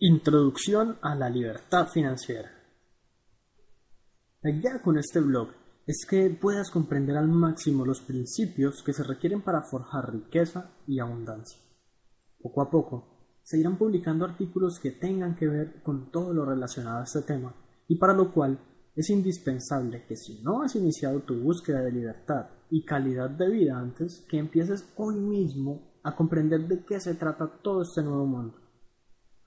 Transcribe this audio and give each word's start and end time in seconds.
Introducción 0.00 0.96
a 1.02 1.16
la 1.16 1.28
libertad 1.28 1.88
financiera. 1.88 2.48
La 4.42 4.50
idea 4.52 4.80
con 4.80 4.96
este 4.96 5.18
blog 5.18 5.48
es 5.88 6.06
que 6.08 6.30
puedas 6.30 6.70
comprender 6.70 7.16
al 7.16 7.26
máximo 7.26 7.84
los 7.84 8.00
principios 8.02 8.84
que 8.84 8.92
se 8.92 9.02
requieren 9.02 9.42
para 9.42 9.62
forjar 9.68 10.12
riqueza 10.12 10.70
y 10.86 11.00
abundancia. 11.00 11.58
Poco 12.40 12.62
a 12.62 12.70
poco 12.70 13.40
se 13.42 13.58
irán 13.58 13.76
publicando 13.76 14.24
artículos 14.24 14.78
que 14.78 14.92
tengan 14.92 15.34
que 15.34 15.48
ver 15.48 15.82
con 15.82 16.12
todo 16.12 16.32
lo 16.32 16.44
relacionado 16.44 17.00
a 17.00 17.02
este 17.04 17.22
tema 17.22 17.52
y 17.88 17.96
para 17.96 18.14
lo 18.14 18.32
cual 18.32 18.56
es 18.94 19.10
indispensable 19.10 20.06
que 20.06 20.14
si 20.14 20.40
no 20.44 20.62
has 20.62 20.76
iniciado 20.76 21.22
tu 21.22 21.34
búsqueda 21.40 21.80
de 21.80 21.90
libertad 21.90 22.50
y 22.70 22.84
calidad 22.84 23.30
de 23.30 23.50
vida 23.50 23.76
antes, 23.76 24.24
que 24.30 24.38
empieces 24.38 24.92
hoy 24.94 25.16
mismo 25.16 25.98
a 26.04 26.14
comprender 26.14 26.68
de 26.68 26.84
qué 26.84 27.00
se 27.00 27.16
trata 27.16 27.50
todo 27.64 27.82
este 27.82 28.04
nuevo 28.04 28.26
mundo 28.26 28.67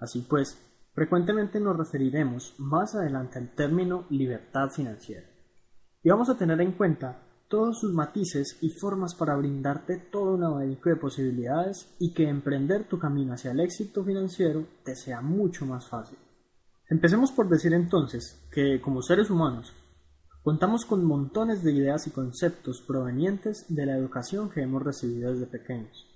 Así 0.01 0.25
pues, 0.27 0.57
frecuentemente 0.93 1.59
nos 1.59 1.77
referiremos 1.77 2.55
más 2.57 2.95
adelante 2.95 3.37
al 3.37 3.51
término 3.51 4.05
libertad 4.09 4.69
financiera. 4.69 5.27
Y 6.03 6.09
vamos 6.09 6.29
a 6.29 6.37
tener 6.37 6.59
en 6.59 6.71
cuenta 6.71 7.21
todos 7.47 7.79
sus 7.79 7.93
matices 7.93 8.57
y 8.61 8.69
formas 8.71 9.13
para 9.13 9.35
brindarte 9.35 9.97
todo 9.97 10.33
un 10.33 10.43
abanico 10.43 10.89
de 10.89 10.95
posibilidades 10.95 11.93
y 11.99 12.13
que 12.13 12.27
emprender 12.27 12.87
tu 12.87 12.97
camino 12.97 13.33
hacia 13.33 13.51
el 13.51 13.59
éxito 13.59 14.03
financiero 14.03 14.65
te 14.83 14.95
sea 14.95 15.21
mucho 15.21 15.65
más 15.65 15.87
fácil. 15.87 16.17
Empecemos 16.89 17.31
por 17.31 17.47
decir 17.47 17.73
entonces 17.73 18.47
que, 18.51 18.81
como 18.81 19.01
seres 19.01 19.29
humanos, 19.29 19.73
contamos 20.43 20.85
con 20.85 21.05
montones 21.05 21.61
de 21.63 21.73
ideas 21.73 22.07
y 22.07 22.11
conceptos 22.11 22.81
provenientes 22.81 23.65
de 23.69 23.85
la 23.85 23.97
educación 23.97 24.49
que 24.49 24.61
hemos 24.61 24.81
recibido 24.81 25.31
desde 25.31 25.45
pequeños. 25.45 26.07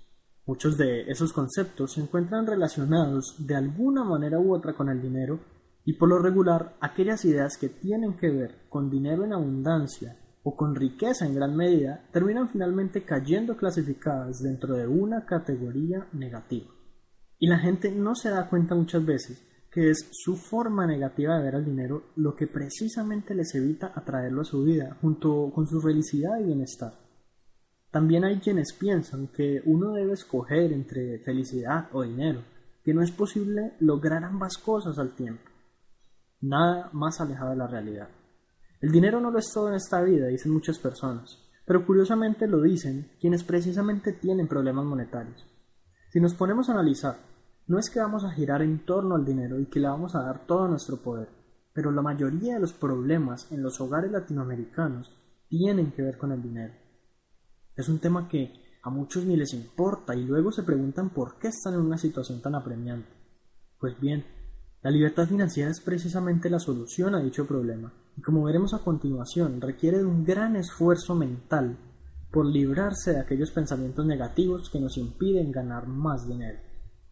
Muchos 0.46 0.78
de 0.78 1.10
esos 1.10 1.32
conceptos 1.32 1.94
se 1.94 2.00
encuentran 2.00 2.46
relacionados 2.46 3.34
de 3.38 3.56
alguna 3.56 4.04
manera 4.04 4.38
u 4.38 4.54
otra 4.54 4.74
con 4.74 4.88
el 4.88 5.02
dinero 5.02 5.40
y 5.84 5.94
por 5.94 6.08
lo 6.08 6.20
regular 6.20 6.76
aquellas 6.80 7.24
ideas 7.24 7.56
que 7.58 7.68
tienen 7.68 8.16
que 8.16 8.30
ver 8.30 8.68
con 8.68 8.88
dinero 8.88 9.24
en 9.24 9.32
abundancia 9.32 10.16
o 10.44 10.56
con 10.56 10.76
riqueza 10.76 11.26
en 11.26 11.34
gran 11.34 11.56
medida 11.56 12.08
terminan 12.12 12.48
finalmente 12.48 13.02
cayendo 13.04 13.56
clasificadas 13.56 14.40
dentro 14.40 14.76
de 14.76 14.86
una 14.86 15.26
categoría 15.26 16.06
negativa. 16.12 16.70
Y 17.40 17.48
la 17.48 17.58
gente 17.58 17.90
no 17.90 18.14
se 18.14 18.30
da 18.30 18.48
cuenta 18.48 18.76
muchas 18.76 19.04
veces 19.04 19.42
que 19.72 19.90
es 19.90 20.08
su 20.12 20.36
forma 20.36 20.86
negativa 20.86 21.36
de 21.36 21.42
ver 21.42 21.56
el 21.56 21.64
dinero 21.64 22.04
lo 22.14 22.36
que 22.36 22.46
precisamente 22.46 23.34
les 23.34 23.52
evita 23.56 23.92
atraerlo 23.94 24.42
a 24.42 24.44
su 24.44 24.62
vida 24.62 24.96
junto 25.00 25.50
con 25.52 25.66
su 25.66 25.80
felicidad 25.80 26.38
y 26.40 26.44
bienestar. 26.44 27.05
También 27.96 28.24
hay 28.24 28.40
quienes 28.40 28.74
piensan 28.74 29.28
que 29.28 29.62
uno 29.64 29.92
debe 29.92 30.12
escoger 30.12 30.70
entre 30.70 31.18
felicidad 31.20 31.88
o 31.92 32.02
dinero, 32.02 32.42
que 32.84 32.92
no 32.92 33.00
es 33.00 33.10
posible 33.10 33.72
lograr 33.80 34.22
ambas 34.22 34.58
cosas 34.58 34.98
al 34.98 35.14
tiempo. 35.14 35.50
Nada 36.42 36.90
más 36.92 37.22
alejado 37.22 37.52
de 37.52 37.56
la 37.56 37.66
realidad. 37.66 38.08
El 38.82 38.92
dinero 38.92 39.18
no 39.18 39.30
lo 39.30 39.38
es 39.38 39.50
todo 39.50 39.70
en 39.70 39.76
esta 39.76 40.02
vida, 40.02 40.26
dicen 40.26 40.52
muchas 40.52 40.78
personas, 40.78 41.38
pero 41.64 41.86
curiosamente 41.86 42.46
lo 42.46 42.60
dicen 42.60 43.12
quienes 43.18 43.42
precisamente 43.44 44.12
tienen 44.12 44.46
problemas 44.46 44.84
monetarios. 44.84 45.46
Si 46.10 46.20
nos 46.20 46.34
ponemos 46.34 46.68
a 46.68 46.72
analizar, 46.72 47.16
no 47.66 47.78
es 47.78 47.88
que 47.88 48.00
vamos 48.00 48.24
a 48.24 48.32
girar 48.32 48.60
en 48.60 48.84
torno 48.84 49.14
al 49.14 49.24
dinero 49.24 49.58
y 49.58 49.70
que 49.70 49.80
le 49.80 49.88
vamos 49.88 50.14
a 50.14 50.22
dar 50.22 50.44
todo 50.44 50.68
nuestro 50.68 50.98
poder, 50.98 51.30
pero 51.72 51.90
la 51.90 52.02
mayoría 52.02 52.56
de 52.56 52.60
los 52.60 52.74
problemas 52.74 53.50
en 53.52 53.62
los 53.62 53.80
hogares 53.80 54.12
latinoamericanos 54.12 55.16
tienen 55.48 55.92
que 55.92 56.02
ver 56.02 56.18
con 56.18 56.32
el 56.32 56.42
dinero. 56.42 56.74
Es 57.76 57.90
un 57.90 57.98
tema 57.98 58.26
que 58.26 58.78
a 58.82 58.88
muchos 58.88 59.26
ni 59.26 59.36
les 59.36 59.52
importa 59.52 60.14
y 60.14 60.24
luego 60.24 60.50
se 60.50 60.62
preguntan 60.62 61.10
por 61.10 61.38
qué 61.38 61.48
están 61.48 61.74
en 61.74 61.80
una 61.80 61.98
situación 61.98 62.40
tan 62.40 62.54
apremiante. 62.54 63.10
Pues 63.78 64.00
bien, 64.00 64.24
la 64.82 64.90
libertad 64.90 65.28
financiera 65.28 65.70
es 65.70 65.80
precisamente 65.80 66.48
la 66.48 66.58
solución 66.58 67.14
a 67.14 67.20
dicho 67.20 67.46
problema 67.46 67.92
y 68.16 68.22
como 68.22 68.44
veremos 68.44 68.72
a 68.72 68.78
continuación 68.78 69.60
requiere 69.60 69.98
de 69.98 70.06
un 70.06 70.24
gran 70.24 70.56
esfuerzo 70.56 71.14
mental 71.14 71.76
por 72.32 72.46
librarse 72.46 73.12
de 73.12 73.20
aquellos 73.20 73.50
pensamientos 73.50 74.06
negativos 74.06 74.70
que 74.70 74.80
nos 74.80 74.96
impiden 74.96 75.52
ganar 75.52 75.86
más 75.86 76.26
dinero. 76.26 76.58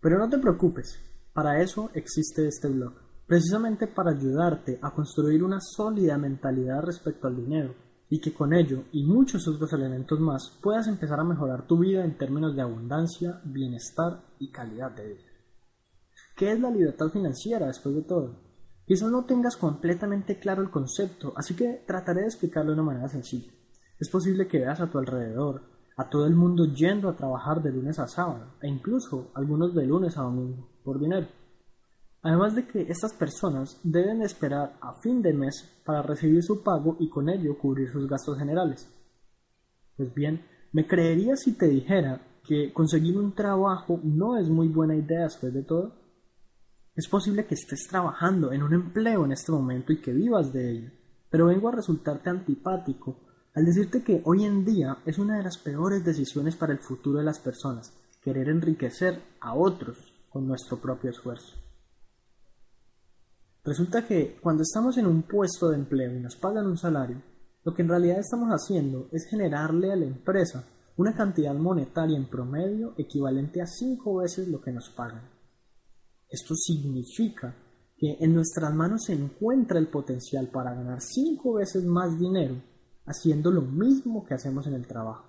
Pero 0.00 0.18
no 0.18 0.30
te 0.30 0.38
preocupes, 0.38 0.98
para 1.34 1.60
eso 1.60 1.90
existe 1.92 2.46
este 2.46 2.68
blog, 2.68 2.94
precisamente 3.26 3.86
para 3.86 4.12
ayudarte 4.12 4.78
a 4.80 4.92
construir 4.92 5.44
una 5.44 5.58
sólida 5.60 6.16
mentalidad 6.16 6.82
respecto 6.82 7.26
al 7.26 7.36
dinero 7.36 7.83
y 8.08 8.20
que 8.20 8.32
con 8.32 8.52
ello 8.52 8.84
y 8.92 9.04
muchos 9.04 9.48
otros 9.48 9.72
elementos 9.72 10.20
más 10.20 10.58
puedas 10.62 10.86
empezar 10.86 11.20
a 11.20 11.24
mejorar 11.24 11.66
tu 11.66 11.78
vida 11.78 12.04
en 12.04 12.16
términos 12.16 12.54
de 12.54 12.62
abundancia, 12.62 13.40
bienestar 13.44 14.22
y 14.38 14.50
calidad 14.50 14.92
de 14.92 15.08
vida. 15.14 15.24
¿Qué 16.36 16.52
es 16.52 16.60
la 16.60 16.70
libertad 16.70 17.08
financiera 17.08 17.66
después 17.66 17.94
de 17.94 18.02
todo? 18.02 18.40
Quizás 18.86 19.10
no 19.10 19.24
tengas 19.24 19.56
completamente 19.56 20.38
claro 20.38 20.62
el 20.62 20.70
concepto, 20.70 21.32
así 21.36 21.54
que 21.54 21.84
trataré 21.86 22.20
de 22.20 22.26
explicarlo 22.26 22.70
de 22.72 22.80
una 22.80 22.90
manera 22.90 23.08
sencilla. 23.08 23.50
Es 23.98 24.10
posible 24.10 24.46
que 24.46 24.58
veas 24.58 24.80
a 24.80 24.90
tu 24.90 24.98
alrededor 24.98 25.62
a 25.96 26.10
todo 26.10 26.26
el 26.26 26.34
mundo 26.34 26.66
yendo 26.66 27.08
a 27.08 27.16
trabajar 27.16 27.62
de 27.62 27.70
lunes 27.70 27.98
a 27.98 28.08
sábado, 28.08 28.56
e 28.60 28.68
incluso 28.68 29.30
algunos 29.34 29.74
de 29.74 29.86
lunes 29.86 30.18
a 30.18 30.22
domingo, 30.22 30.68
por 30.82 30.98
dinero. 30.98 31.28
Además 32.24 32.54
de 32.54 32.66
que 32.66 32.80
estas 32.80 33.12
personas 33.12 33.78
deben 33.82 34.22
esperar 34.22 34.78
a 34.80 34.94
fin 35.02 35.20
de 35.20 35.34
mes 35.34 35.70
para 35.84 36.00
recibir 36.00 36.42
su 36.42 36.62
pago 36.62 36.96
y 36.98 37.10
con 37.10 37.28
ello 37.28 37.58
cubrir 37.58 37.90
sus 37.92 38.08
gastos 38.08 38.38
generales. 38.38 38.88
Pues 39.94 40.12
bien, 40.14 40.42
me 40.72 40.86
creerías 40.86 41.40
si 41.40 41.52
te 41.52 41.68
dijera 41.68 42.22
que 42.42 42.72
conseguir 42.72 43.18
un 43.18 43.34
trabajo 43.34 44.00
no 44.02 44.38
es 44.38 44.48
muy 44.48 44.68
buena 44.68 44.96
idea 44.96 45.24
después 45.24 45.52
de 45.52 45.64
todo. 45.64 45.96
Es 46.94 47.08
posible 47.08 47.44
que 47.44 47.56
estés 47.56 47.86
trabajando 47.88 48.52
en 48.52 48.62
un 48.62 48.72
empleo 48.72 49.26
en 49.26 49.32
este 49.32 49.52
momento 49.52 49.92
y 49.92 50.00
que 50.00 50.14
vivas 50.14 50.50
de 50.50 50.70
ello, 50.70 50.90
pero 51.28 51.48
vengo 51.48 51.68
a 51.68 51.72
resultarte 51.72 52.30
antipático 52.30 53.20
al 53.54 53.66
decirte 53.66 54.02
que 54.02 54.22
hoy 54.24 54.44
en 54.44 54.64
día 54.64 54.96
es 55.04 55.18
una 55.18 55.36
de 55.36 55.42
las 55.42 55.58
peores 55.58 56.02
decisiones 56.02 56.56
para 56.56 56.72
el 56.72 56.78
futuro 56.78 57.18
de 57.18 57.24
las 57.26 57.38
personas, 57.38 57.92
querer 58.22 58.48
enriquecer 58.48 59.20
a 59.40 59.54
otros 59.54 59.98
con 60.30 60.48
nuestro 60.48 60.78
propio 60.78 61.10
esfuerzo. 61.10 61.63
Resulta 63.64 64.06
que 64.06 64.36
cuando 64.42 64.62
estamos 64.62 64.98
en 64.98 65.06
un 65.06 65.22
puesto 65.22 65.70
de 65.70 65.76
empleo 65.76 66.14
y 66.14 66.20
nos 66.20 66.36
pagan 66.36 66.66
un 66.66 66.76
salario, 66.76 67.22
lo 67.64 67.72
que 67.72 67.80
en 67.80 67.88
realidad 67.88 68.18
estamos 68.18 68.50
haciendo 68.50 69.08
es 69.10 69.26
generarle 69.26 69.90
a 69.90 69.96
la 69.96 70.04
empresa 70.04 70.64
una 70.96 71.14
cantidad 71.14 71.54
monetaria 71.54 72.16
en 72.16 72.28
promedio 72.28 72.92
equivalente 72.98 73.62
a 73.62 73.66
cinco 73.66 74.16
veces 74.16 74.48
lo 74.48 74.60
que 74.60 74.70
nos 74.70 74.90
pagan. 74.90 75.30
Esto 76.28 76.54
significa 76.54 77.56
que 77.96 78.18
en 78.20 78.34
nuestras 78.34 78.74
manos 78.74 79.04
se 79.04 79.14
encuentra 79.14 79.78
el 79.78 79.88
potencial 79.88 80.48
para 80.48 80.74
ganar 80.74 81.00
cinco 81.00 81.54
veces 81.54 81.84
más 81.84 82.18
dinero 82.18 82.56
haciendo 83.06 83.50
lo 83.50 83.62
mismo 83.62 84.26
que 84.26 84.34
hacemos 84.34 84.66
en 84.66 84.74
el 84.74 84.86
trabajo. 84.86 85.24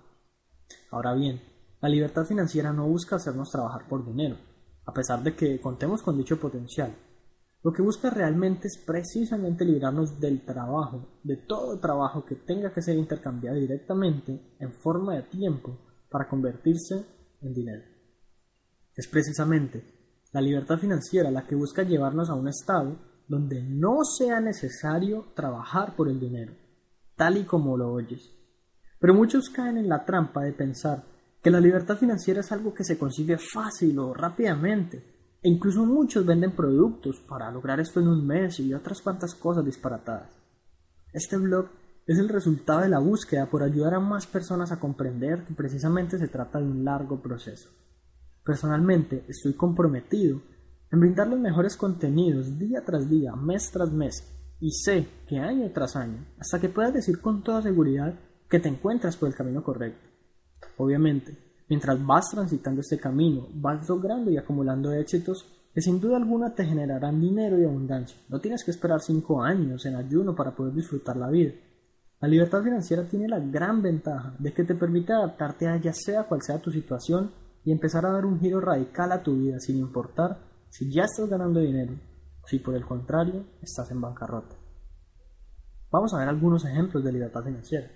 Ahora 0.90 1.14
bien, 1.14 1.40
la 1.80 1.88
libertad 1.88 2.26
financiera 2.26 2.72
no 2.72 2.86
busca 2.86 3.16
hacernos 3.16 3.50
trabajar 3.50 3.88
por 3.88 4.04
dinero, 4.04 4.36
a 4.84 4.92
pesar 4.92 5.22
de 5.22 5.34
que 5.34 5.58
contemos 5.60 6.02
con 6.02 6.18
dicho 6.18 6.38
potencial. 6.38 6.94
Lo 7.66 7.72
que 7.72 7.82
busca 7.82 8.10
realmente 8.10 8.68
es 8.68 8.78
precisamente 8.78 9.64
librarnos 9.64 10.20
del 10.20 10.44
trabajo, 10.44 11.18
de 11.24 11.36
todo 11.36 11.80
trabajo 11.80 12.24
que 12.24 12.36
tenga 12.36 12.72
que 12.72 12.80
ser 12.80 12.96
intercambiado 12.96 13.56
directamente 13.56 14.54
en 14.60 14.72
forma 14.72 15.16
de 15.16 15.22
tiempo 15.24 15.76
para 16.08 16.28
convertirse 16.28 17.04
en 17.42 17.52
dinero. 17.52 17.82
Es 18.94 19.08
precisamente 19.08 19.82
la 20.30 20.40
libertad 20.40 20.78
financiera 20.78 21.28
la 21.32 21.44
que 21.44 21.56
busca 21.56 21.82
llevarnos 21.82 22.30
a 22.30 22.34
un 22.34 22.46
estado 22.46 23.00
donde 23.26 23.60
no 23.60 24.04
sea 24.04 24.38
necesario 24.38 25.32
trabajar 25.34 25.96
por 25.96 26.08
el 26.08 26.20
dinero, 26.20 26.54
tal 27.16 27.36
y 27.36 27.46
como 27.46 27.76
lo 27.76 27.90
oyes. 27.90 28.30
Pero 29.00 29.12
muchos 29.12 29.50
caen 29.50 29.78
en 29.78 29.88
la 29.88 30.04
trampa 30.04 30.44
de 30.44 30.52
pensar 30.52 31.02
que 31.42 31.50
la 31.50 31.58
libertad 31.58 31.96
financiera 31.96 32.42
es 32.42 32.52
algo 32.52 32.72
que 32.72 32.84
se 32.84 32.96
consigue 32.96 33.38
fácil 33.38 33.98
o 33.98 34.14
rápidamente, 34.14 35.15
e 35.42 35.48
incluso 35.48 35.84
muchos 35.84 36.24
venden 36.24 36.56
productos 36.56 37.20
para 37.20 37.50
lograr 37.50 37.80
esto 37.80 38.00
en 38.00 38.08
un 38.08 38.26
mes 38.26 38.58
y 38.60 38.74
otras 38.74 39.02
cuantas 39.02 39.34
cosas 39.34 39.64
disparatadas. 39.64 40.30
Este 41.12 41.36
blog 41.36 41.68
es 42.06 42.18
el 42.18 42.28
resultado 42.28 42.80
de 42.80 42.88
la 42.88 42.98
búsqueda 42.98 43.46
por 43.46 43.62
ayudar 43.62 43.94
a 43.94 44.00
más 44.00 44.26
personas 44.26 44.70
a 44.70 44.78
comprender 44.78 45.44
que 45.44 45.54
precisamente 45.54 46.18
se 46.18 46.28
trata 46.28 46.60
de 46.60 46.66
un 46.66 46.84
largo 46.84 47.20
proceso. 47.20 47.70
Personalmente 48.44 49.24
estoy 49.28 49.54
comprometido 49.54 50.40
en 50.92 51.00
brindar 51.00 51.26
los 51.26 51.40
mejores 51.40 51.76
contenidos 51.76 52.58
día 52.58 52.84
tras 52.84 53.10
día, 53.10 53.34
mes 53.34 53.70
tras 53.72 53.90
mes, 53.90 54.32
y 54.60 54.70
sé 54.70 55.08
que 55.26 55.38
año 55.38 55.70
tras 55.72 55.96
año, 55.96 56.24
hasta 56.38 56.60
que 56.60 56.68
puedas 56.68 56.94
decir 56.94 57.20
con 57.20 57.42
toda 57.42 57.62
seguridad 57.62 58.14
que 58.48 58.60
te 58.60 58.68
encuentras 58.68 59.16
por 59.16 59.28
el 59.28 59.34
camino 59.34 59.64
correcto. 59.64 60.08
Obviamente, 60.76 61.36
Mientras 61.68 62.04
vas 62.04 62.30
transitando 62.30 62.80
este 62.80 62.98
camino, 62.98 63.48
vas 63.54 63.88
logrando 63.88 64.30
y 64.30 64.36
acumulando 64.36 64.92
éxitos 64.92 65.44
que 65.74 65.82
sin 65.82 66.00
duda 66.00 66.16
alguna 66.16 66.54
te 66.54 66.64
generarán 66.64 67.20
dinero 67.20 67.58
y 67.58 67.64
abundancia. 67.64 68.18
No 68.28 68.40
tienes 68.40 68.64
que 68.64 68.70
esperar 68.70 69.00
cinco 69.00 69.42
años 69.42 69.84
en 69.84 69.96
ayuno 69.96 70.34
para 70.34 70.54
poder 70.54 70.72
disfrutar 70.72 71.16
la 71.16 71.28
vida. 71.28 71.52
La 72.20 72.28
libertad 72.28 72.62
financiera 72.62 73.06
tiene 73.06 73.28
la 73.28 73.40
gran 73.40 73.82
ventaja 73.82 74.34
de 74.38 74.54
que 74.54 74.64
te 74.64 74.74
permite 74.74 75.12
adaptarte 75.12 75.68
a 75.68 75.76
ya 75.76 75.92
sea 75.92 76.22
cual 76.24 76.40
sea 76.40 76.62
tu 76.62 76.70
situación 76.70 77.30
y 77.62 77.72
empezar 77.72 78.06
a 78.06 78.12
dar 78.12 78.24
un 78.24 78.40
giro 78.40 78.60
radical 78.60 79.12
a 79.12 79.22
tu 79.22 79.36
vida 79.36 79.60
sin 79.60 79.76
importar 79.76 80.38
si 80.70 80.90
ya 80.90 81.02
estás 81.02 81.28
ganando 81.28 81.60
dinero 81.60 81.92
o 82.42 82.46
si 82.46 82.58
por 82.58 82.74
el 82.74 82.86
contrario 82.86 83.44
estás 83.60 83.90
en 83.90 84.00
bancarrota. 84.00 84.56
Vamos 85.90 86.14
a 86.14 86.18
ver 86.18 86.28
algunos 86.28 86.64
ejemplos 86.64 87.04
de 87.04 87.12
libertad 87.12 87.44
financiera. 87.44 87.90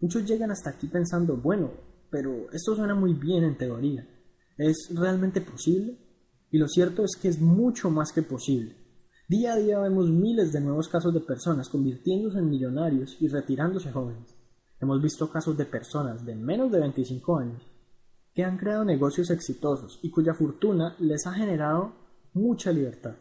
Muchos 0.00 0.26
llegan 0.26 0.50
hasta 0.50 0.70
aquí 0.70 0.88
pensando, 0.88 1.36
bueno, 1.36 1.70
pero 2.10 2.50
esto 2.52 2.74
suena 2.74 2.94
muy 2.94 3.14
bien 3.14 3.44
en 3.44 3.58
teoría. 3.58 4.06
¿Es 4.56 4.88
realmente 4.94 5.40
posible? 5.40 5.98
Y 6.50 6.58
lo 6.58 6.68
cierto 6.68 7.04
es 7.04 7.16
que 7.20 7.28
es 7.28 7.40
mucho 7.40 7.90
más 7.90 8.12
que 8.12 8.22
posible. 8.22 8.76
Día 9.28 9.52
a 9.52 9.56
día 9.56 9.78
vemos 9.78 10.08
miles 10.08 10.52
de 10.52 10.60
nuevos 10.60 10.88
casos 10.88 11.12
de 11.12 11.20
personas 11.20 11.68
convirtiéndose 11.68 12.38
en 12.38 12.48
millonarios 12.48 13.16
y 13.20 13.28
retirándose 13.28 13.92
jóvenes. 13.92 14.34
Hemos 14.80 15.02
visto 15.02 15.30
casos 15.30 15.56
de 15.56 15.66
personas 15.66 16.24
de 16.24 16.34
menos 16.34 16.72
de 16.72 16.80
25 16.80 17.38
años 17.38 17.62
que 18.34 18.44
han 18.44 18.56
creado 18.56 18.84
negocios 18.84 19.30
exitosos 19.30 19.98
y 20.02 20.10
cuya 20.10 20.32
fortuna 20.32 20.96
les 21.00 21.26
ha 21.26 21.32
generado 21.32 21.92
mucha 22.32 22.72
libertad. 22.72 23.16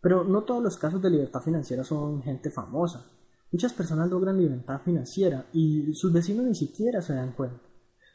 Pero 0.00 0.24
no 0.24 0.44
todos 0.44 0.62
los 0.62 0.78
casos 0.78 1.02
de 1.02 1.10
libertad 1.10 1.40
financiera 1.40 1.82
son 1.82 2.22
gente 2.22 2.50
famosa. 2.50 3.04
Muchas 3.50 3.72
personas 3.72 4.08
logran 4.08 4.38
libertad 4.38 4.80
financiera 4.84 5.46
y 5.52 5.92
sus 5.94 6.12
vecinos 6.12 6.46
ni 6.46 6.54
siquiera 6.54 7.02
se 7.02 7.14
dan 7.14 7.32
cuenta, 7.32 7.60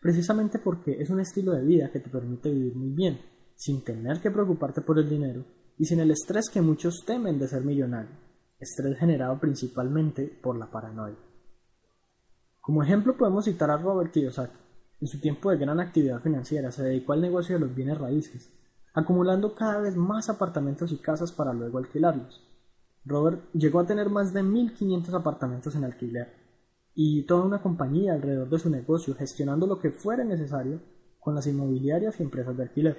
precisamente 0.02 0.58
porque 0.58 1.00
es 1.00 1.10
un 1.12 1.20
estilo 1.20 1.54
de 1.54 1.64
vida 1.64 1.92
que 1.92 2.00
te 2.00 2.10
permite 2.10 2.50
vivir 2.50 2.76
muy 2.76 2.90
bien, 2.90 3.22
sin 3.56 3.84
tener 3.84 4.20
que 4.20 4.32
preocuparte 4.32 4.82
por 4.82 4.98
el 4.98 5.08
dinero 5.08 5.46
y 5.78 5.86
sin 5.86 6.00
el 6.00 6.10
estrés 6.10 6.50
que 6.50 6.60
muchos 6.60 7.04
temen 7.06 7.38
de 7.38 7.48
ser 7.48 7.64
millonario, 7.64 8.12
estrés 8.60 8.98
generado 8.98 9.40
principalmente 9.40 10.26
por 10.42 10.58
la 10.58 10.70
paranoia. 10.70 11.16
Como 12.60 12.84
ejemplo 12.84 13.16
podemos 13.16 13.46
citar 13.46 13.70
a 13.70 13.78
Robert 13.78 14.12
Kiyosaki. 14.12 14.58
En 15.02 15.08
su 15.08 15.20
tiempo 15.20 15.50
de 15.50 15.58
gran 15.58 15.80
actividad 15.80 16.22
financiera 16.22 16.72
se 16.72 16.84
dedicó 16.84 17.14
al 17.14 17.22
negocio 17.22 17.56
de 17.56 17.62
los 17.62 17.76
bienes 17.76 17.98
raíces, 17.98 18.52
acumulando 18.94 19.56
cada 19.56 19.82
vez 19.82 19.96
más 19.96 20.30
apartamentos 20.30 20.92
y 20.92 20.98
casas 20.98 21.32
para 21.32 21.54
luego 21.54 21.78
alquilarlos. 21.78 22.44
Robert 23.06 23.52
llegó 23.54 23.80
a 23.80 23.86
tener 23.86 24.10
más 24.10 24.34
de 24.34 24.44
1.500 24.44 25.14
apartamentos 25.14 25.76
en 25.76 25.86
alquiler 25.86 26.41
y 26.94 27.24
toda 27.24 27.46
una 27.46 27.62
compañía 27.62 28.14
alrededor 28.14 28.50
de 28.50 28.60
su 28.60 28.70
negocio 28.70 29.16
gestionando 29.16 29.68
lo 29.68 29.80
que 29.80 29.92
fuera 29.92 30.24
necesario 30.24 30.82
con 31.20 31.36
las 31.36 31.48
inmobiliarias 31.48 32.20
y 32.20 32.24
empresas 32.24 32.58
de 32.58 32.64
alquiler. 32.64 32.98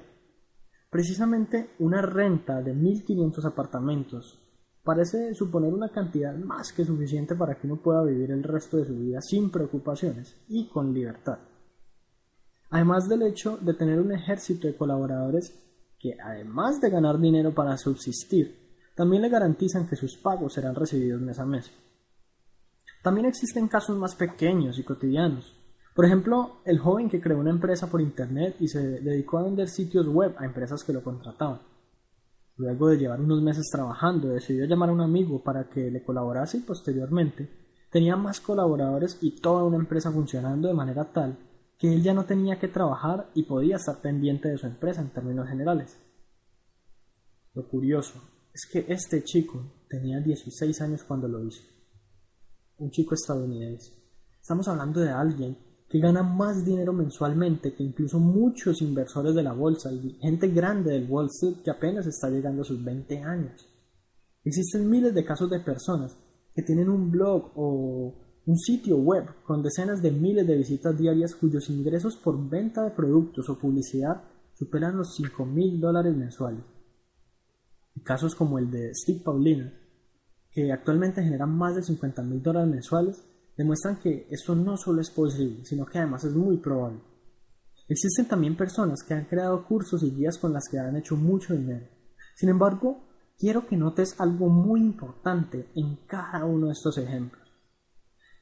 Precisamente 0.91 1.71
una 1.79 2.03
renta 2.03 2.62
de 2.62 2.75
1.500 2.75 3.44
apartamentos 3.44 4.39
parece 4.85 5.35
suponer 5.35 5.73
una 5.73 5.91
cantidad 5.91 6.35
más 6.35 6.73
que 6.73 6.85
suficiente 6.85 7.35
para 7.35 7.56
que 7.56 7.67
uno 7.67 7.81
pueda 7.81 8.03
vivir 8.03 8.31
el 8.31 8.43
resto 8.43 8.77
de 8.77 8.85
su 8.85 8.94
vida 8.97 9.21
sin 9.21 9.50
preocupaciones 9.50 10.37
y 10.49 10.69
con 10.69 10.93
libertad. 10.93 11.39
Además 12.71 13.09
del 13.09 13.23
hecho 13.23 13.59
de 13.59 13.75
tener 13.75 14.00
un 14.00 14.12
ejército 14.12 14.67
de 14.67 14.77
colaboradores 14.77 15.55
que 15.99 16.17
además 16.21 16.81
de 16.81 16.91
ganar 16.91 17.21
dinero 17.21 17.55
para 17.55 17.77
subsistir, 17.77 18.81
también 18.97 19.23
le 19.23 19.29
garantizan 19.29 19.87
que 19.87 19.97
sus 19.97 20.17
pagos 20.17 20.55
serán 20.55 20.75
recibidos 20.75 21.21
mes 21.21 21.39
a 21.39 21.47
mes. 21.47 21.71
También 23.02 23.26
existen 23.26 23.69
casos 23.69 23.99
más 23.99 24.14
pequeños 24.14 24.78
y 24.78 24.84
cotidianos. 24.84 25.54
Por 25.94 26.06
ejemplo, 26.06 26.60
el 26.64 26.78
joven 26.78 27.10
que 27.10 27.20
creó 27.20 27.38
una 27.38 27.50
empresa 27.50 27.90
por 27.90 28.00
Internet 28.00 28.56
y 28.60 28.69
se 28.69 29.00
dedicó 29.00 29.38
a 29.38 29.43
vender 29.43 29.69
sitios 29.69 30.08
web 30.08 30.34
a 30.38 30.44
empresas 30.44 30.84
que 30.84 30.93
lo 30.93 31.02
contrataban. 31.02 31.60
Luego 32.56 32.88
de 32.88 32.99
llevar 32.99 33.20
unos 33.20 33.43
meses 33.43 33.69
trabajando, 33.70 34.28
decidió 34.28 34.64
llamar 34.64 34.90
a 34.90 34.93
un 34.93 35.00
amigo 35.00 35.43
para 35.43 35.69
que 35.69 35.90
le 35.90 36.04
colaborase 36.04 36.58
y 36.58 36.60
posteriormente 36.60 37.50
tenía 37.90 38.16
más 38.16 38.40
colaboradores 38.40 39.19
y 39.20 39.40
toda 39.40 39.64
una 39.64 39.76
empresa 39.76 40.10
funcionando 40.10 40.69
de 40.69 40.75
manera 40.75 41.12
tal 41.12 41.37
que 41.78 41.93
él 41.93 42.02
ya 42.02 42.14
no 42.14 42.25
tenía 42.25 42.60
que 42.60 42.69
trabajar 42.69 43.31
y 43.34 43.43
podía 43.43 43.76
estar 43.76 44.00
pendiente 44.00 44.48
de 44.48 44.56
su 44.56 44.66
empresa 44.66 45.00
en 45.00 45.10
términos 45.10 45.48
generales. 45.48 45.98
Lo 47.55 47.69
curioso 47.69 48.22
es 48.55 48.66
que 48.70 48.87
este 48.88 49.25
chico 49.25 49.60
tenía 49.88 50.20
16 50.20 50.81
años 50.81 51.02
cuando 51.02 51.26
lo 51.26 51.44
hizo. 51.44 51.71
Un 52.82 52.90
chico 52.90 53.14
estadounidense. 53.14 53.93
Estamos 54.40 54.67
hablando 54.67 54.99
de 54.99 55.11
alguien 55.11 55.56
que 55.88 56.00
gana 56.00 56.25
más 56.25 56.64
dinero 56.64 56.93
mensualmente 56.93 57.76
que 57.76 57.84
incluso 57.84 58.19
muchos 58.19 58.82
inversores 58.82 59.37
de 59.37 59.43
la 59.44 59.52
bolsa 59.52 59.93
y 59.93 60.19
gente 60.20 60.49
grande 60.49 60.90
del 60.90 61.08
Wall 61.08 61.26
Street 61.26 61.62
que 61.62 61.70
apenas 61.70 62.08
está 62.08 62.29
llegando 62.29 62.62
a 62.62 62.64
sus 62.64 62.82
20 62.82 63.19
años. 63.19 63.69
Existen 64.43 64.90
miles 64.90 65.14
de 65.14 65.25
casos 65.25 65.49
de 65.49 65.61
personas 65.61 66.19
que 66.52 66.62
tienen 66.62 66.88
un 66.88 67.08
blog 67.08 67.52
o 67.55 68.14
un 68.46 68.58
sitio 68.58 68.96
web 68.96 69.26
con 69.44 69.62
decenas 69.62 70.02
de 70.02 70.11
miles 70.11 70.44
de 70.44 70.56
visitas 70.56 70.99
diarias 70.99 71.37
cuyos 71.37 71.70
ingresos 71.70 72.17
por 72.17 72.49
venta 72.50 72.82
de 72.82 72.90
productos 72.90 73.49
o 73.49 73.61
publicidad 73.61 74.25
superan 74.55 74.96
los 74.96 75.14
5 75.14 75.46
mil 75.46 75.81
dólares 75.81 76.17
mensuales. 76.17 76.64
Y 77.94 78.00
casos 78.00 78.34
como 78.34 78.58
el 78.58 78.73
de 78.73 78.93
Steve 78.93 79.20
Paulina, 79.20 79.73
que 80.52 80.70
actualmente 80.70 81.22
generan 81.22 81.56
más 81.56 81.75
de 81.75 81.82
50 81.82 82.22
mil 82.22 82.43
dólares 82.43 82.70
mensuales, 82.70 83.25
demuestran 83.56 83.99
que 83.99 84.26
esto 84.31 84.54
no 84.54 84.76
solo 84.76 85.00
es 85.00 85.10
posible, 85.10 85.64
sino 85.64 85.87
que 85.87 85.99
además 85.99 86.25
es 86.25 86.34
muy 86.34 86.58
probable. 86.58 87.00
Existen 87.88 88.26
también 88.26 88.56
personas 88.56 89.02
que 89.02 89.14
han 89.14 89.25
creado 89.25 89.66
cursos 89.66 90.02
y 90.02 90.10
guías 90.10 90.38
con 90.38 90.52
las 90.52 90.64
que 90.70 90.78
han 90.78 90.96
hecho 90.96 91.16
mucho 91.16 91.54
dinero. 91.54 91.87
Sin 92.37 92.49
embargo, 92.49 93.04
quiero 93.38 93.66
que 93.66 93.76
notes 93.76 94.14
algo 94.19 94.49
muy 94.49 94.81
importante 94.81 95.70
en 95.75 95.96
cada 96.06 96.44
uno 96.44 96.66
de 96.66 96.72
estos 96.72 96.96
ejemplos. 96.98 97.43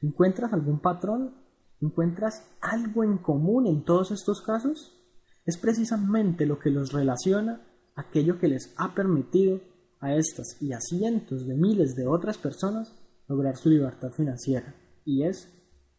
¿Encuentras 0.01 0.53
algún 0.53 0.79
patrón? 0.79 1.35
¿Encuentras 1.81 2.47
algo 2.61 3.03
en 3.03 3.17
común 3.17 3.67
en 3.67 3.83
todos 3.83 4.11
estos 4.11 4.41
casos? 4.41 4.97
Es 5.45 5.57
precisamente 5.57 6.45
lo 6.45 6.59
que 6.59 6.69
los 6.69 6.91
relaciona 6.93 7.61
aquello 7.95 8.39
que 8.39 8.47
les 8.47 8.73
ha 8.77 8.93
permitido 8.93 9.59
a 10.01 10.15
estas 10.15 10.57
y 10.59 10.73
a 10.73 10.81
cientos 10.81 11.47
de 11.47 11.55
miles 11.55 11.95
de 11.95 12.07
otras 12.07 12.37
personas 12.37 12.93
lograr 13.27 13.55
su 13.55 13.69
libertad 13.69 14.11
financiera, 14.11 14.75
y 15.05 15.23
es 15.23 15.47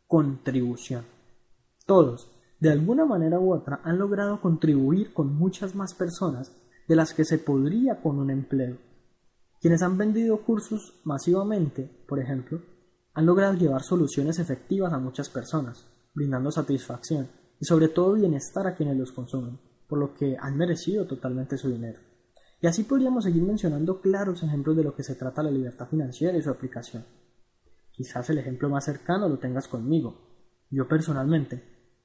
contribución. 0.06 1.04
Todos, 1.86 2.30
de 2.60 2.70
alguna 2.70 3.06
manera 3.06 3.40
u 3.40 3.54
otra, 3.54 3.80
han 3.84 3.98
logrado 3.98 4.40
contribuir 4.40 5.14
con 5.14 5.34
muchas 5.34 5.74
más 5.74 5.94
personas 5.94 6.52
de 6.86 6.96
las 6.96 7.14
que 7.14 7.24
se 7.24 7.38
podría 7.38 8.02
con 8.02 8.18
un 8.18 8.30
empleo. 8.30 8.76
Quienes 9.60 9.82
han 9.82 9.96
vendido 9.96 10.44
cursos 10.44 11.00
masivamente, 11.04 12.04
por 12.06 12.20
ejemplo, 12.20 12.60
han 13.14 13.24
logrado 13.24 13.54
llevar 13.54 13.82
soluciones 13.82 14.38
efectivas 14.38 14.92
a 14.92 14.98
muchas 14.98 15.28
personas, 15.30 15.86
brindando 16.14 16.50
satisfacción 16.50 17.28
y 17.60 17.64
sobre 17.64 17.88
todo 17.88 18.14
bienestar 18.14 18.66
a 18.66 18.74
quienes 18.74 18.96
los 18.96 19.12
consumen, 19.12 19.58
por 19.88 19.98
lo 19.98 20.12
que 20.14 20.36
han 20.38 20.56
merecido 20.56 21.06
totalmente 21.06 21.56
su 21.56 21.70
dinero. 21.70 22.11
Y 22.62 22.68
así 22.68 22.84
podríamos 22.84 23.24
seguir 23.24 23.42
mencionando 23.42 24.00
claros 24.00 24.44
ejemplos 24.44 24.76
de 24.76 24.84
lo 24.84 24.94
que 24.94 25.02
se 25.02 25.16
trata 25.16 25.42
la 25.42 25.50
libertad 25.50 25.88
financiera 25.88 26.38
y 26.38 26.42
su 26.42 26.48
aplicación. 26.48 27.04
Quizás 27.90 28.30
el 28.30 28.38
ejemplo 28.38 28.70
más 28.70 28.84
cercano 28.84 29.28
lo 29.28 29.40
tengas 29.40 29.66
conmigo. 29.66 30.14
Yo 30.70 30.86
personalmente 30.86 31.60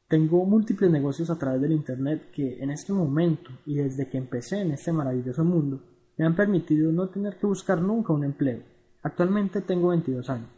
tengo 0.08 0.43
múltiples 0.46 0.89
negocios 0.89 1.29
a 1.29 1.38
través 1.38 1.62
del 1.62 1.74
Internet 1.74 2.32
que 2.34 2.58
en 2.58 2.72
este 2.72 2.91
momento 2.91 3.51
y 3.67 3.75
desde 3.75 4.10
que 4.10 4.17
empecé 4.17 4.62
en 4.62 4.72
este 4.72 4.91
maravilloso 4.91 5.46
mundo 5.46 5.79
me 6.17 6.25
han 6.25 6.36
permitido 6.36 6.91
no 6.91 7.08
tener 7.10 7.38
que 7.38 7.46
buscar 7.46 7.79
nunca 7.79 8.13
un 8.13 8.24
empleo. 8.24 8.63
Actualmente 9.03 9.62
tengo 9.62 9.89
22 9.89 10.27
años 10.32 10.50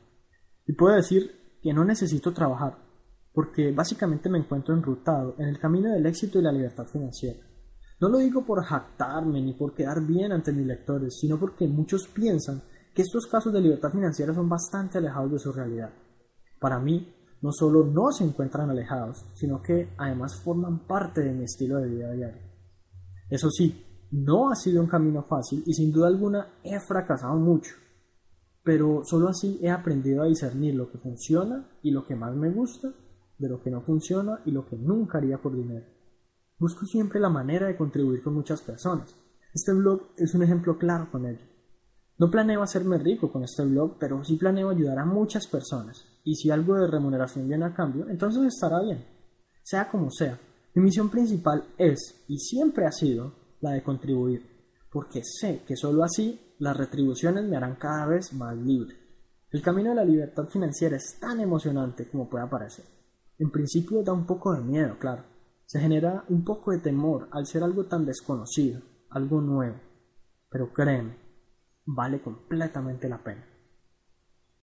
y 0.65 0.71
puedo 0.71 0.95
decir 0.95 1.57
que 1.61 1.73
no 1.73 1.83
necesito 1.83 2.31
trabajar, 2.31 2.77
porque 3.33 3.73
básicamente 3.73 4.29
me 4.29 4.37
encuentro 4.37 4.73
enrutado 4.73 5.35
en 5.39 5.49
el 5.49 5.59
camino 5.59 5.91
del 5.91 6.05
éxito 6.05 6.39
y 6.39 6.43
la 6.43 6.53
libertad 6.53 6.85
financiera. 6.85 7.48
No 7.99 8.09
lo 8.09 8.17
digo 8.19 8.45
por 8.45 8.63
jactarme 8.63 9.41
ni 9.41 9.53
por 9.53 9.73
quedar 9.73 10.05
bien 10.05 10.31
ante 10.31 10.53
mis 10.53 10.65
lectores, 10.65 11.17
sino 11.19 11.39
porque 11.39 11.67
muchos 11.67 12.07
piensan 12.07 12.61
que 12.93 13.01
estos 13.01 13.27
casos 13.27 13.51
de 13.51 13.61
libertad 13.61 13.91
financiera 13.91 14.33
son 14.33 14.47
bastante 14.47 14.97
alejados 14.97 15.31
de 15.31 15.39
su 15.39 15.51
realidad. 15.51 15.91
Para 16.59 16.79
mí, 16.79 17.13
no 17.41 17.51
solo 17.51 17.85
no 17.85 18.11
se 18.11 18.23
encuentran 18.23 18.69
alejados, 18.69 19.25
sino 19.33 19.61
que 19.61 19.93
además 19.97 20.41
forman 20.43 20.87
parte 20.87 21.21
de 21.21 21.33
mi 21.33 21.43
estilo 21.43 21.77
de 21.77 21.89
vida 21.89 22.11
diario. 22.11 22.41
Eso 23.29 23.49
sí, 23.49 23.85
no 24.11 24.49
ha 24.51 24.55
sido 24.55 24.81
un 24.81 24.87
camino 24.87 25.23
fácil 25.23 25.63
y 25.65 25.73
sin 25.73 25.91
duda 25.91 26.07
alguna 26.07 26.59
he 26.63 26.79
fracasado 26.79 27.35
mucho 27.35 27.75
pero 28.69 29.01
solo 29.03 29.29
así 29.29 29.59
he 29.63 29.69
aprendido 29.71 30.21
a 30.21 30.27
discernir 30.27 30.75
lo 30.75 30.91
que 30.91 30.99
funciona 30.99 31.67
y 31.81 31.89
lo 31.89 32.05
que 32.05 32.15
más 32.15 32.35
me 32.35 32.51
gusta 32.51 32.93
de 33.39 33.49
lo 33.49 33.59
que 33.59 33.71
no 33.71 33.81
funciona 33.81 34.41
y 34.45 34.51
lo 34.51 34.67
que 34.67 34.77
nunca 34.77 35.17
haría 35.17 35.41
por 35.41 35.55
dinero. 35.55 35.87
Busco 36.59 36.85
siempre 36.85 37.21
la 37.21 37.29
manera 37.29 37.67
de 37.67 37.77
contribuir 37.77 38.21
con 38.21 38.33
muchas 38.33 38.61
personas. 38.61 39.15
Este 39.53 39.71
blog 39.71 40.09
es 40.17 40.35
un 40.35 40.43
ejemplo 40.43 40.77
claro 40.77 41.09
con 41.09 41.25
ello. 41.25 41.45
No 42.17 42.29
planeo 42.29 42.61
hacerme 42.61 42.97
rico 42.97 43.31
con 43.31 43.45
este 43.45 43.63
blog, 43.63 43.97
pero 43.97 44.21
sí 44.25 44.35
planeo 44.35 44.69
ayudar 44.69 44.99
a 44.99 45.05
muchas 45.05 45.47
personas. 45.47 46.05
Y 46.25 46.35
si 46.35 46.51
algo 46.51 46.75
de 46.75 46.87
remuneración 46.87 47.47
viene 47.47 47.63
a 47.63 47.73
cambio, 47.73 48.09
entonces 48.09 48.43
estará 48.43 48.81
bien. 48.81 49.05
Sea 49.63 49.89
como 49.89 50.11
sea, 50.11 50.37
mi 50.75 50.83
misión 50.83 51.09
principal 51.09 51.63
es 51.77 52.25
y 52.27 52.37
siempre 52.37 52.85
ha 52.85 52.91
sido 52.91 53.33
la 53.61 53.71
de 53.71 53.81
contribuir, 53.81 54.45
porque 54.91 55.21
sé 55.23 55.63
que 55.65 55.77
solo 55.77 56.03
así 56.03 56.55
las 56.59 56.75
retribuciones 56.75 57.45
me 57.45 57.55
harán 57.55 57.75
cada 57.75 58.05
vez 58.05 58.33
más 58.33 58.57
libre. 58.57 58.95
El 59.49 59.61
camino 59.61 59.91
de 59.91 59.95
la 59.95 60.03
libertad 60.03 60.45
financiera 60.47 60.97
es 60.97 61.17
tan 61.21 61.39
emocionante 61.39 62.09
como 62.09 62.29
pueda 62.29 62.49
parecer. 62.49 62.83
En 63.37 63.49
principio 63.49 64.03
da 64.03 64.11
un 64.11 64.25
poco 64.25 64.53
de 64.53 64.61
miedo, 64.61 64.99
claro. 64.99 65.23
Se 65.69 65.79
genera 65.79 66.25
un 66.29 66.43
poco 66.43 66.71
de 66.71 66.79
temor 66.79 67.29
al 67.31 67.45
ser 67.45 67.61
algo 67.61 67.85
tan 67.85 68.03
desconocido, 68.03 68.81
algo 69.11 69.39
nuevo. 69.39 69.79
Pero 70.49 70.73
créeme, 70.73 71.15
vale 71.85 72.23
completamente 72.23 73.07
la 73.07 73.23
pena. 73.23 73.47